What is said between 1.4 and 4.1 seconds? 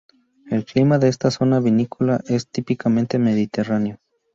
vinícola es típicamente mediterráneo.